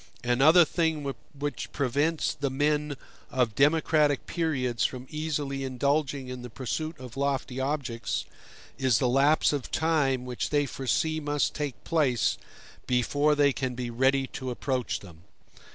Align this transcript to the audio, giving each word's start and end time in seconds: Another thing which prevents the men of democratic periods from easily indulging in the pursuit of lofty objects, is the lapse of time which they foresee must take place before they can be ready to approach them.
Another 0.23 0.65
thing 0.65 1.07
which 1.37 1.71
prevents 1.73 2.33
the 2.33 2.49
men 2.49 2.97
of 3.29 3.53
democratic 3.53 4.25
periods 4.25 4.83
from 4.83 5.05
easily 5.11 5.63
indulging 5.63 6.27
in 6.27 6.41
the 6.41 6.49
pursuit 6.49 6.97
of 6.99 7.15
lofty 7.17 7.59
objects, 7.59 8.25
is 8.79 8.97
the 8.97 9.07
lapse 9.07 9.53
of 9.53 9.69
time 9.69 10.25
which 10.25 10.49
they 10.49 10.65
foresee 10.65 11.19
must 11.19 11.53
take 11.53 11.83
place 11.83 12.39
before 12.87 13.35
they 13.35 13.53
can 13.53 13.75
be 13.75 13.91
ready 13.91 14.25
to 14.25 14.49
approach 14.49 15.01
them. 15.01 15.19